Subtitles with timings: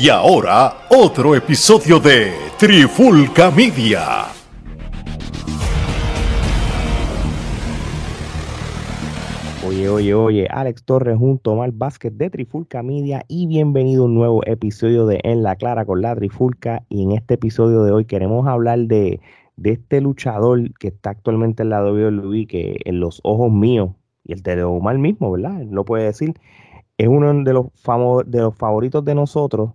[0.00, 4.26] Y ahora, otro episodio de Trifulca Media.
[9.66, 14.06] Oye, oye, oye, Alex Torres junto a Omar Vázquez de Trifulca Media y bienvenido a
[14.06, 16.84] un nuevo episodio de En la Clara con la Trifulca.
[16.88, 19.20] Y en este episodio de hoy queremos hablar de,
[19.56, 23.90] de este luchador que está actualmente en la WWE, que en los ojos míos
[24.22, 25.60] y el de Omar mismo, ¿verdad?
[25.60, 26.34] Él lo puede decir,
[26.98, 27.66] es uno de los,
[28.26, 29.72] de los favoritos de nosotros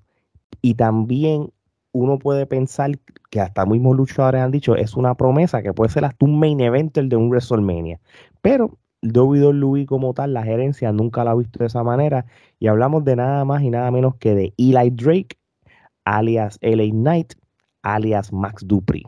[0.61, 1.51] y también
[1.93, 2.91] uno puede pensar
[3.29, 6.59] que hasta mismos luchadores han dicho, es una promesa que puede ser hasta un main
[6.59, 7.99] eventer de un WrestleMania.
[8.41, 12.25] Pero WWE como tal, la gerencia nunca la ha visto de esa manera.
[12.59, 15.37] Y hablamos de nada más y nada menos que de Eli Drake,
[16.05, 17.33] alias LA Knight,
[17.81, 19.03] alias Max Dupri.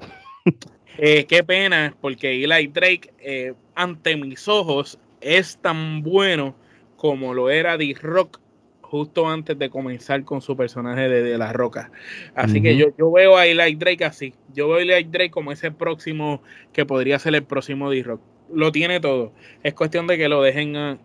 [0.98, 6.56] Eh, qué pena, porque Eli Drake, eh, ante mis ojos, es tan bueno
[6.96, 8.40] como lo era D-Rock
[8.86, 11.92] justo antes de comenzar con su personaje de, La Roca.
[12.36, 14.34] Así que yo, yo veo a Eli Drake así.
[14.54, 18.22] Yo veo a Eli Drake como ese próximo que podría ser el próximo D-Rock.
[18.54, 19.34] Lo tiene todo.
[19.64, 21.00] Es cuestión de que lo dejen a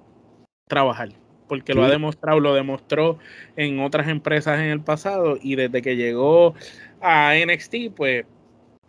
[0.68, 1.10] trabajar.
[1.48, 3.18] Porque lo ha demostrado, lo demostró
[3.56, 5.36] en otras empresas en el pasado.
[5.42, 6.54] Y desde que llegó
[7.00, 8.24] a NXT, pues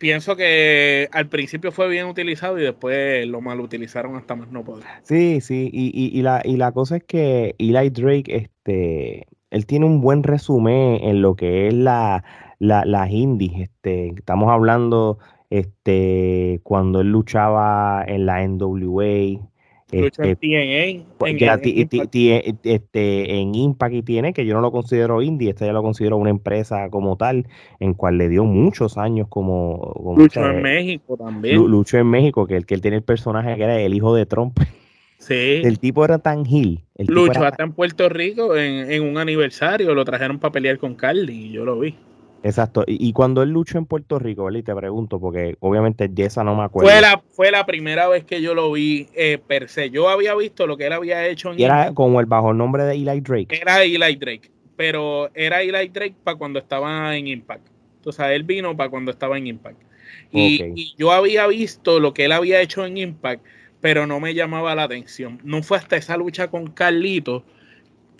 [0.02, 4.64] pienso que al principio fue bien utilizado y después lo mal utilizaron hasta más no
[4.64, 4.84] poder.
[5.04, 9.86] Sí, sí, y, y, la, y la cosa es que Eli Drake, este, él tiene
[9.86, 12.24] un buen resumen en lo que es la,
[12.58, 13.52] la, las indies.
[13.60, 19.38] Este, estamos hablando este, cuando él luchaba en la NWA,
[19.92, 21.28] Lucha en TNA.
[21.28, 21.36] En,
[22.62, 26.16] este, en Impact y tiene, que yo no lo considero indie, este ya lo considero
[26.16, 27.46] una empresa como tal,
[27.80, 30.14] en cual le dio muchos años como...
[30.16, 31.56] Lucho en México también.
[31.56, 34.26] Lucho en México, que, el que él tiene el personaje que era el hijo de
[34.26, 34.58] Trump.
[35.18, 35.62] Sí.
[35.62, 36.80] El tipo era tan gil.
[36.98, 41.46] Lucho hasta en Puerto Rico en, en, un aniversario, lo trajeron para pelear con Carly
[41.46, 41.94] y yo lo vi.
[42.42, 42.84] Exacto.
[42.86, 44.58] Y, cuando él luchó en Puerto Rico, ¿verdad?
[44.58, 46.90] Y te pregunto, porque obviamente esa no me acuerdo.
[46.90, 49.90] Fue la, fue la primera vez que yo lo vi eh, per se.
[49.90, 52.84] Yo había visto lo que él había hecho en y era como el bajo nombre
[52.84, 53.60] de Eli Drake.
[53.60, 57.68] Era Eli Drake, pero era Eli Drake para cuando estaba en Impact.
[58.04, 59.80] O sea, él vino para cuando estaba en Impact.
[60.32, 63.44] Y, y yo había visto lo que él había hecho en Impact,
[63.80, 65.38] pero no me llamaba la atención.
[65.44, 67.42] No fue hasta esa lucha con Carlitos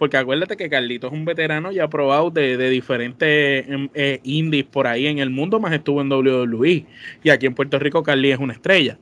[0.03, 4.89] porque acuérdate que Carlito es un veterano ya probado de, diferentes em, eh, indies por
[4.89, 6.85] ahí en el mundo, más estuvo en WWE.
[7.23, 8.99] Y aquí en Puerto Rico Carly es una estrella.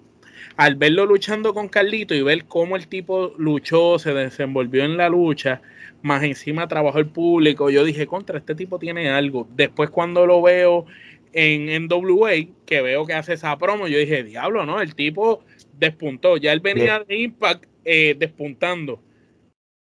[0.58, 5.08] Al verlo luchando con Carlito y ver cómo el tipo luchó, se desenvolvió en la
[5.08, 5.62] lucha,
[6.02, 9.48] más encima trabajó el público, yo dije, contra, este tipo tiene algo.
[9.56, 10.84] Después cuando lo veo
[11.32, 12.32] en NWA,
[12.66, 14.82] que veo que hace esa promo, yo dije, diablo, ¿no?
[14.82, 15.42] El tipo
[15.78, 16.36] despuntó.
[16.36, 19.00] Ya él venía de Impact eh, despuntando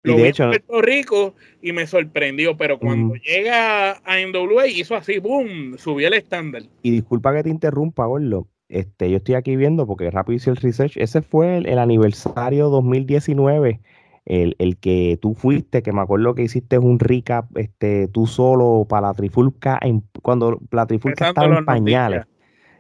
[0.04, 5.20] lo vi en Puerto Rico y me sorprendió, pero cuando llega a NWA hizo así,
[5.20, 6.64] boom, subió el estándar.
[6.84, 8.48] Y disculpa que te interrumpa, Gorlo.
[8.70, 10.96] Este, yo estoy aquí viendo porque rápido hice el research.
[10.98, 13.82] Ese fue el, aniversario 2019,
[14.26, 18.86] el, el, que tú fuiste, que me acuerdo que hiciste un recap, este, tú solo
[18.88, 22.26] para la trifulca, en, cuando la trifulca estaba en pañales.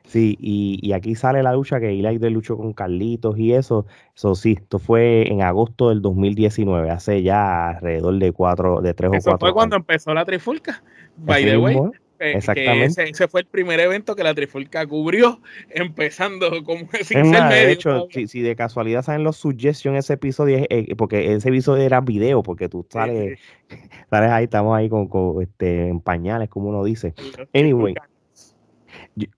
[0.09, 3.85] Sí, y, aquí sale la lucha que Eli luchó con Carlitos y eso.
[4.15, 9.09] Eso sí, esto fue en agosto del 2019, hace ya alrededor de cuatro, de tres
[9.09, 9.29] o cuatro.
[9.29, 10.81] Eso fue cuando empezó la Trifulca,
[11.15, 11.77] by the way.
[12.21, 13.03] Eh, Exactamente.
[13.07, 18.41] Ese, fue el primer evento que la Trifulca cubrió, empezando como sin De hecho, si,
[18.41, 22.83] de casualidad saben los suggestions ese episodio, eh, porque ese episodio era video, porque tú
[22.89, 23.39] sales,
[24.09, 27.13] sales ahí, estamos ahí con, con este, en pañales, como uno dice.
[27.53, 27.93] Anyway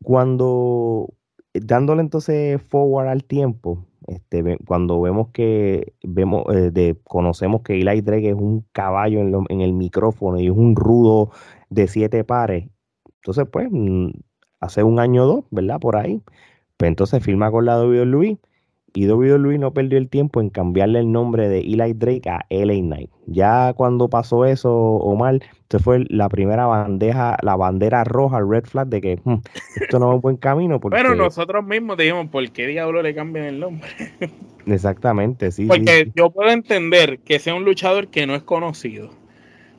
[0.04, 1.14] cuando
[1.54, 8.30] dándole entonces forward al tiempo, este, cuando vemos que vemos, eh, conocemos que Eli Drake
[8.30, 11.32] es un caballo en, el micrófono y es un rudo
[11.70, 12.70] de siete pares,
[13.18, 14.10] entonces pues mm,
[14.60, 15.80] hace un año o dos, ¿verdad?
[15.80, 16.22] Por ahí,
[16.78, 18.38] pues entonces firma con la WWE
[18.94, 22.82] y WWE no perdió el tiempo en cambiarle el nombre de Eli Drake a LA
[22.82, 23.10] Knight.
[23.28, 25.40] Ya cuando pasó eso, Omar,
[25.70, 29.36] se fue la primera bandeja, la bandera roja, el red flag, de que hmm,
[29.80, 30.80] esto no es un buen camino.
[30.82, 30.98] Porque...
[30.98, 33.88] Pero nosotros mismos dijimos, ¿por qué diablo le cambian el nombre?
[34.66, 35.66] Exactamente, sí.
[35.66, 39.12] Porque yo puedo entender que sea un luchador que no es conocido,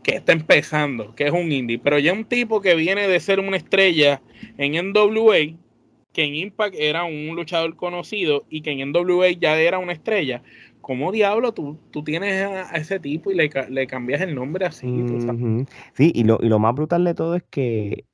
[0.02, 3.40] que está empezando, que es un indie, pero ya un tipo que viene de ser
[3.40, 4.22] una estrella
[4.56, 5.54] en NWA,
[6.12, 10.42] que en Impact era un luchador conocido y que en NWA ya era una estrella.
[10.80, 14.86] ¿Cómo diablo tú, tú tienes a, ese tipo y le, le, cambias el nombre así?
[15.94, 18.04] Sí, y lo, y lo más brutal de todo es que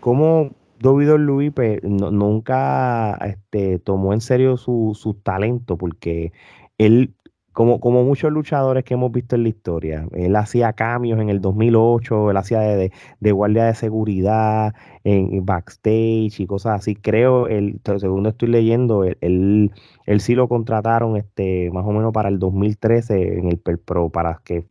[0.00, 0.50] como
[0.82, 6.32] WWE pues, nunca este, tomó en serio su, su talento porque
[6.78, 7.14] él
[7.56, 10.06] como, como muchos luchadores que hemos visto en la historia.
[10.12, 14.74] Él hacía cambios en el 2008, él hacía de, de, guardia de seguridad,
[15.04, 16.94] en, backstage y cosas así.
[16.96, 19.72] Creo, el, segundo estoy leyendo, él,
[20.04, 24.42] él, sí lo contrataron este, más o menos para el 2013 en el Pro para
[24.44, 24.66] que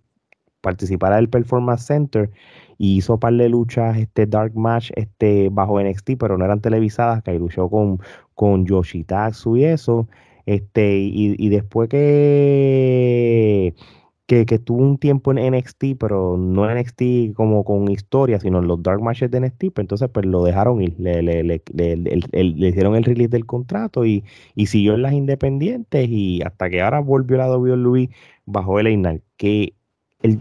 [0.62, 2.30] participara del Performance Center
[2.78, 7.24] y hizo par de luchas este Dark Match este bajo NXT, pero no eran televisadas,
[7.24, 8.00] que luchó con,
[8.36, 10.08] con Yoshitatsu y eso.
[10.46, 13.74] Este, y, después que,
[14.28, 18.60] que, que, tuvo un tiempo en NXT, pero no en NXT como con historia, sino
[18.60, 21.62] en los Dark Matches de NXT, pues entonces pues lo dejaron ir, le, le, le,
[21.74, 24.24] le, hicieron el release del contrato y,
[24.56, 28.10] y, siguió en las independientes y hasta que ahora volvió la WWE
[28.46, 29.74] bajo el Einar, que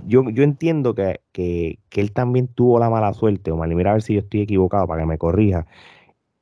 [0.06, 3.94] yo, yo entiendo que, que, que, él también tuvo la mala suerte, o mira a
[3.94, 5.66] ver si yo estoy equivocado para que me corrija.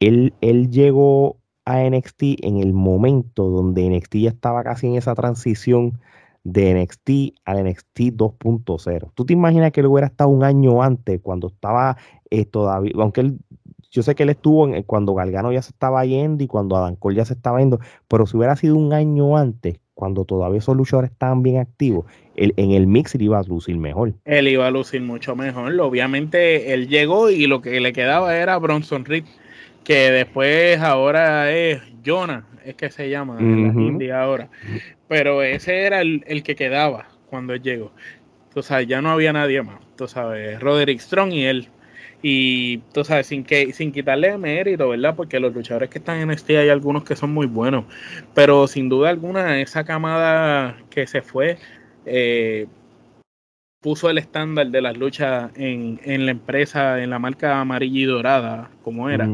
[0.01, 5.15] Él, él llegó a NXT en el momento donde NXT ya estaba casi en esa
[5.15, 6.01] transición
[6.45, 9.11] de NXT al NXT 2.0.
[9.15, 11.97] ¿Tú te imaginas que él hubiera estado un año antes, cuando estaba
[12.31, 13.39] eh, todavía, aunque él,
[13.91, 16.97] yo sé que él estuvo en, cuando Galgano ya se estaba yendo y cuando Adam
[16.97, 17.79] Cole ya se estaba yendo,
[18.09, 22.55] pero si hubiera sido un año antes, cuando todavía esos luchadores estaban bien activos, él,
[22.57, 24.15] en el mix iba a lucir mejor.
[24.25, 25.79] Él iba a lucir mucho mejor.
[25.81, 29.25] Obviamente él llegó y lo que le quedaba era Bronson Reed
[29.85, 34.49] que después ahora es Jonah, es que se llama en la India ahora.
[35.09, 37.93] Pero ese era el, que quedaba cuando él llegó.
[38.55, 39.81] Tú sabes, ya no había nadie más.
[39.97, 41.69] Tú sabes, Roderick Strong y él.
[42.23, 45.17] Y tú sabes, sin que sin quitarle mérito, ¿verdad?
[45.17, 47.85] Porque los luchadores que están en este hay algunos que son muy buenos.
[48.35, 51.59] Pero sin duda alguna, esa camada que se fue,
[52.07, 52.69] eh,
[53.83, 58.05] puso el estándar de las luchas en, en, la empresa, en la marca amarilla y
[58.05, 59.29] dorada, como era,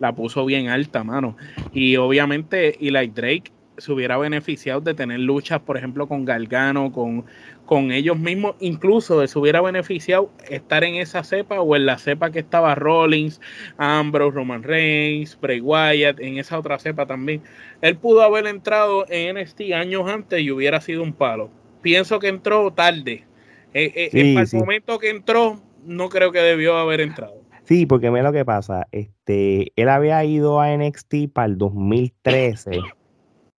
[0.00, 1.36] la puso bien alta, mano.
[1.72, 7.24] Y obviamente Eli Drake se hubiera beneficiado de tener luchas, por ejemplo, con Galgano, con,
[7.64, 12.30] con ellos mismos, incluso se hubiera beneficiado estar en esa cepa o en la cepa
[12.30, 13.40] que estaba Rollins,
[13.78, 17.42] Ambrose, Roman Reigns, Bray Wyatt, en esa otra cepa también.
[17.80, 21.50] Él pudo haber entrado en NXT años antes y hubiera sido un palo.
[21.82, 23.24] Pienso que entró tarde,
[23.74, 27.42] eh, eh, en el momento que entró, no creo que debió haber entrado.
[27.64, 28.86] Sí, porque mira lo que pasa.
[28.92, 32.80] Este, él había ido a NXT para el 2013,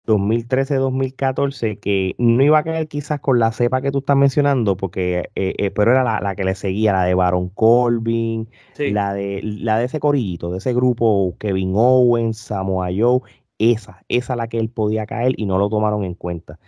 [0.06, 5.30] 2013-2014, que no iba a caer quizás con la cepa que tú estás mencionando, porque
[5.34, 9.86] eh, pero era la, que le seguía, la de Baron Corbin, la de la de
[9.86, 13.20] ese corillito, de ese grupo, Kevin Owens, Samoa Joe,
[13.58, 16.58] esa, esa la que él podía caer y no lo tomaron en cuenta.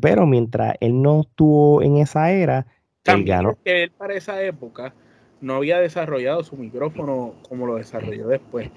[0.00, 2.66] pero mientras él no estuvo en esa era,
[3.04, 4.94] también que él para esa época
[5.40, 8.70] no había desarrollado su micrófono como lo desarrolló después.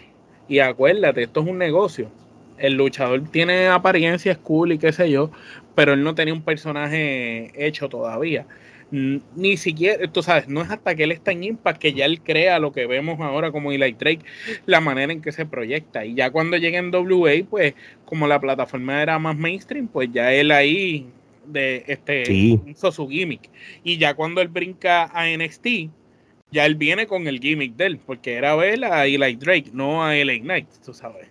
[0.47, 2.09] Y acuérdate, esto es un negocio.
[2.57, 5.31] El luchador tiene apariencia cool y qué sé yo,
[5.75, 8.45] pero él no tenía un personaje hecho todavía.
[8.89, 12.21] Ni siquiera, tú sabes, no es hasta que él está en Impact que ya él
[12.21, 14.21] crea lo que vemos ahora como Eli Drake,
[14.65, 16.05] la manera en que se proyecta.
[16.05, 17.75] Y ya cuando llega en WA, pues
[18.05, 21.11] como la plataforma era más mainstream, pues ya él ahí
[21.47, 23.49] de este hizo su gimmick.
[23.83, 25.67] Y ya cuando él brinca a NXT,
[26.51, 30.03] ya él viene con el gimmick de él, porque era ver a Eli Drake, no
[30.03, 31.27] a LA Knight, tú sabes.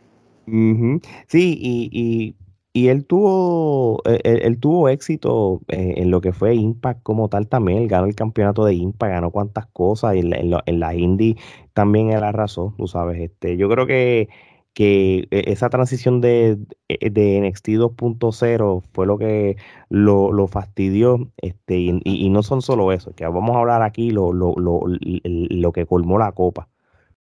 [1.27, 2.35] Sí, y,
[2.73, 7.29] y, él tuvo e, e, él, tuvo éxito eh, en, lo que fue Impact como
[7.29, 7.79] tal también.
[7.79, 11.37] Él ganó el campeonato de Impact, ganó cuantas cosas, y en, la, en, la indie
[11.73, 13.19] también él arrasó, tú sabes.
[13.19, 14.29] Este, yo creo que
[14.77, 19.57] que e, esa transición de, e, de NXT 2.0 fue lo que
[19.89, 24.55] lo, fastidió, este, y, no son solo eso, que vamos a hablar aquí lo, lo,
[24.59, 26.69] lo, que colmó la copa.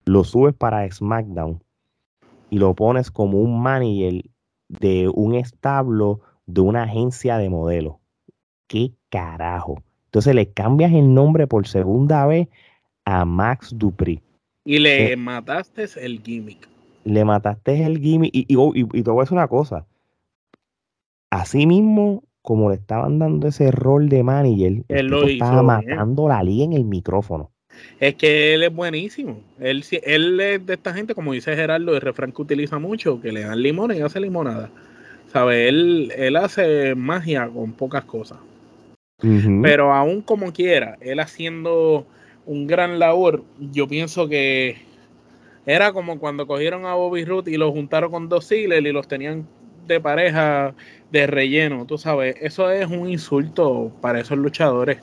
[0.06, 1.64] Lo subes para SmackDown
[2.52, 4.26] y lo pones como un manager
[4.68, 7.96] de un establo de una agencia de modelos.
[8.68, 9.82] ¿Qué carajo?
[10.06, 12.48] Entonces le cambias el nombre por segunda vez
[13.06, 14.22] a Max Dupri.
[14.66, 16.70] Y le eh, mataste el gimmick
[17.04, 18.32] le mataste el gimmick.
[18.34, 18.56] Y, y,
[18.94, 19.86] y, te voy a decir una cosa.
[21.30, 26.42] Así mismo, como le estaban dando ese rol de manager, él lo estaba matando la
[26.44, 27.52] liga en el micrófono.
[28.00, 29.42] Es que él es buenísimo.
[29.60, 33.32] Él, él es de esta gente, como dice Gerardo, el refrán que utiliza mucho, que
[33.32, 34.70] le dan limones y hace limonada.
[35.32, 35.70] ¿Sabe?
[35.70, 38.40] Él, él hace magia con pocas cosas.
[39.62, 42.08] Pero aún como quiera, él haciendo
[42.46, 44.78] un gran labor, yo pienso que
[45.70, 49.08] era como cuando cogieron a Bobby Root y lo juntaron con dos Ziggler y los
[49.08, 49.48] tenían
[49.86, 50.74] de pareja
[51.12, 52.38] de relleno, tú sabes.
[52.42, 54.98] Eso es un insulto para esos luchadores,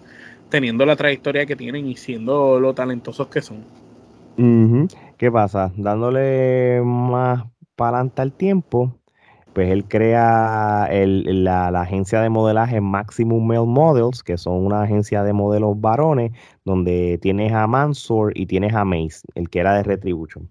[0.49, 3.65] teniendo la trayectoria que tienen y siendo lo talentosos que son.
[5.17, 5.71] ¿Qué pasa?
[5.77, 7.45] Dándole más
[7.77, 8.99] para adelante al tiempo,
[9.53, 15.33] pues él crea la, agencia de modelaje Maximum Male Models, que son una agencia de
[15.33, 16.33] modelos varones,
[16.65, 20.51] donde tienes a Mansor y tienes a Mace, el que era de Retribution.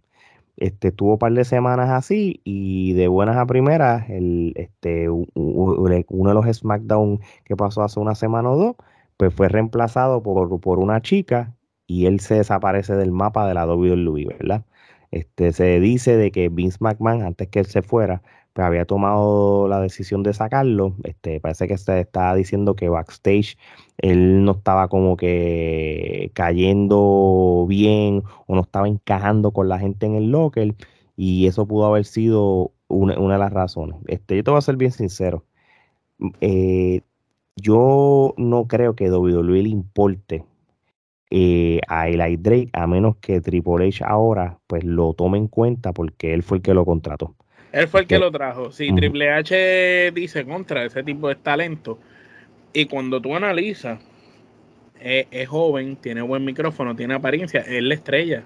[0.58, 5.90] Este, tuvo un par de semanas así y de buenas a primeras, el, este, uno
[6.30, 8.76] de los SmackDown que pasó hace una semana o dos,
[9.18, 11.54] pues fue reemplazado por, por una chica
[11.88, 14.66] y él se desaparece del mapa de la WWE, ¿verdad?
[15.12, 18.22] Este, se dice de que Vince McMahon, antes que él se fuera,
[18.56, 20.96] pues había tomado la decisión de sacarlo.
[21.04, 23.58] Este, parece que se estaba diciendo que backstage
[23.98, 30.16] él no estaba como que cayendo bien o no estaba encajando con la gente en
[30.16, 30.74] el locker
[31.18, 33.98] y eso pudo haber sido una, de las razones.
[34.08, 35.44] Este, yo te voy a ser bien sincero.
[36.42, 37.02] Eh,
[37.58, 40.46] yo no creo que WWE le importe
[41.30, 45.92] eh, a Eli Drake, a menos que Triple H ahora pues lo tome en cuenta
[45.94, 47.36] porque él fue el que lo contrató.
[47.76, 48.72] Él fue el que lo trajo.
[48.72, 52.00] Si Triple H dice contra ese tipo de talento,
[52.72, 54.00] y cuando tú analizas,
[54.98, 58.44] es, joven, tiene buen micrófono, tiene apariencia, es la estrella.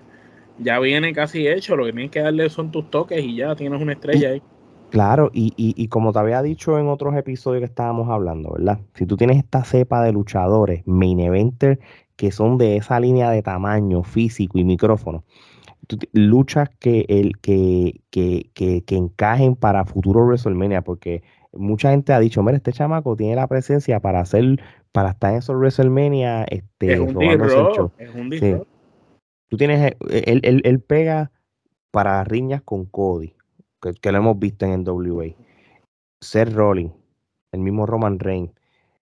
[0.58, 3.80] Ya viene casi hecho, lo que tienes que darle son tus toques y ya tienes
[3.80, 4.42] una estrella ahí.
[4.90, 8.80] Claro, y, y, y, como te había dicho en otros episodios que estábamos hablando, ¿verdad?
[8.96, 11.80] Si tú tienes esta cepa de luchadores, main eventer,
[12.16, 15.24] que son de esa línea de tamaño físico y micrófono,
[16.13, 22.19] luchas que, el, que, que, que, que encajen para futuro WrestleMania, porque mucha gente ha
[22.19, 26.93] dicho, mira, este chamaco tiene la presencia para hacer, para estar en esos WrestleMania, este,
[26.93, 27.22] es un
[27.98, 28.67] Es un
[29.50, 31.31] Tú tienes, eh, él, él, él, pega
[31.89, 33.34] para riñas con Cody,
[33.81, 35.36] que, lo hemos visto en NWA.
[36.22, 36.93] Seth Rollins,
[37.51, 38.51] el mismo Roman Reigns,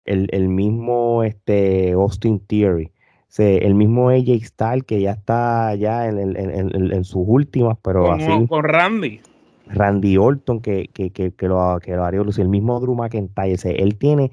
[0.04, 2.92] el, el mismo este, Austin Theory,
[3.38, 8.46] el mismo AJ Styles que ya está ya en, en, en, sus últimas, pero así.
[8.48, 9.20] Con Randy.
[9.66, 13.56] Randy Orton que, que, que, que lo, que lo haría lucir, el mismo Drew McIntyre,
[13.64, 14.30] él tiene,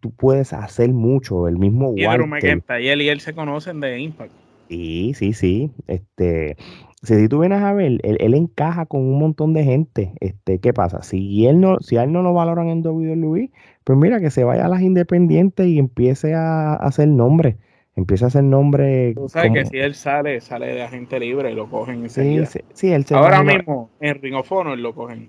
[0.00, 4.32] tú puedes hacer mucho, el mismo y Drew McIntyre y él se conocen de Impact.
[4.68, 5.70] Sí, sí, sí.
[5.86, 6.56] Este,
[7.02, 10.14] si, tú vienes a ver, él, encaja con un montón de gente.
[10.20, 11.02] Este, ¿qué pasa?
[11.02, 13.50] Si él no, si a él no lo valoran en WWE,
[13.84, 17.58] pues mira que se vaya a las independientes y empiece a, hacer nombre.
[17.94, 19.14] Empieza a hacer nombre.
[19.14, 22.46] Tú sabes que si él sale, sale de agente libre y lo cogen enseguida.
[22.46, 25.28] Sí, sí, él se Ahora mismo, en Ring of Honor lo cogen.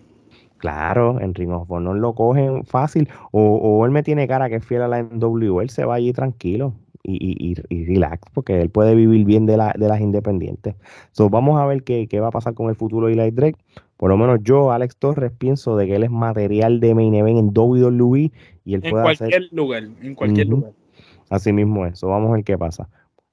[0.57, 3.09] Claro, en Ring of Honor lo cogen fácil.
[3.31, 5.59] O, o él me tiene cara que es fiel a la NW.
[5.59, 9.57] Él se va allí tranquilo y, y, y, relax, porque él puede vivir bien de,
[9.57, 10.75] la, de las independientes.
[11.11, 13.57] So, vamos a ver qué, qué, va a pasar con el futuro de Eli Drake.
[13.97, 17.39] Por lo menos yo, Alex Torres, pienso de que él es material de main event
[17.39, 18.31] en WWE
[18.65, 20.71] y él en puede cualquier lugar, en cualquier lugar.
[21.33, 22.87] Así mismo es, eso vamos a ver qué pasa.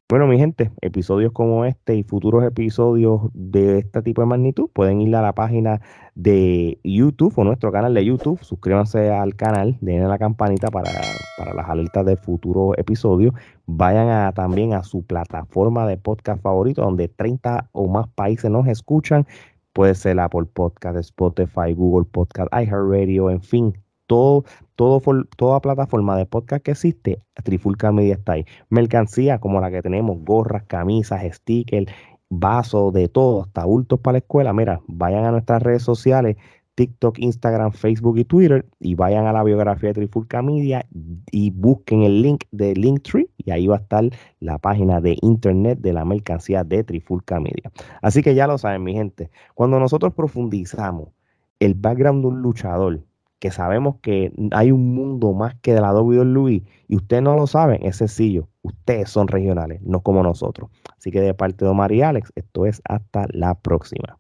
[0.08, 5.02] Bueno, mi gente, episodios como este y futuros episodios de este tipo de magnitud pueden
[5.02, 5.82] ir a la página
[6.14, 8.42] de YouTube o nuestro canal de YouTube.
[8.42, 10.90] Suscríbanse al canal, den la campanita para,
[11.36, 13.34] para las alertas de futuros episodios.
[13.66, 18.66] Vayan a, también a su plataforma de podcast favorito, donde 30 o más países nos
[18.66, 19.26] escuchan.
[19.74, 23.74] Puede ser Apple Podcast, Spotify, Google Podcast, iHeartRadio, en fin,
[24.06, 24.44] todo,
[24.80, 25.02] todo
[25.36, 28.46] toda plataforma de podcast que existe, Trifulca Media está ahí.
[28.70, 31.92] Mercancía como la que tenemos, gorras, camisas, stickers,
[32.30, 34.54] vasos, de todo, hasta bultos para la escuela.
[34.54, 36.38] Mira, vayan a nuestras redes sociales,
[36.76, 40.86] TikTok, Instagram, Facebook y Twitter, y vayan a la biografía de Trifulca Media
[41.30, 44.04] y busquen el link de Linktree, y ahí va a estar
[44.38, 47.70] la página de internet de la mercancía de Trifulca Media.
[48.00, 51.10] Así que ya lo saben, mi gente, cuando nosotros profundizamos
[51.58, 53.02] el background de un luchador,
[53.40, 57.46] que sabemos que hay un mundo más que de la WWE y ustedes no lo
[57.46, 58.48] saben, es sencillo.
[58.62, 60.70] Ustedes son regionales, no como nosotros.
[60.96, 64.18] Así que de parte de Omar y Alex, esto es hasta la próxima.